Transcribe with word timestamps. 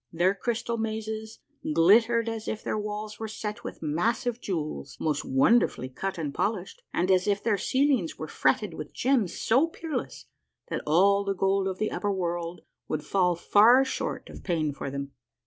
Their 0.11 0.33
crystal 0.33 0.77
mazes 0.79 1.41
glittered 1.75 2.27
as 2.27 2.47
if 2.47 2.63
their 2.63 2.75
walls 2.75 3.19
were 3.19 3.27
set 3.27 3.63
with 3.63 3.83
massive 3.83 4.41
jewels 4.41 4.97
most 4.99 5.23
wonderfully 5.23 5.89
cut 5.89 6.17
and 6.17 6.33
polished, 6.33 6.81
and 6.91 7.11
as 7.11 7.27
if 7.27 7.43
their 7.43 7.59
ceilings 7.59 8.17
were 8.17 8.27
fretted 8.27 8.73
with 8.73 8.95
gems 8.95 9.39
so 9.39 9.67
peerless 9.67 10.25
that 10.69 10.81
all 10.87 11.23
the 11.23 11.35
gold 11.35 11.67
of 11.67 11.77
the 11.77 11.91
upper 11.91 12.11
world 12.11 12.61
would 12.87 13.05
fall 13.05 13.35
far 13.35 13.85
short 13.85 14.27
of 14.27 14.43
paying 14.43 14.73
for 14.73 14.89
them. 14.89 15.11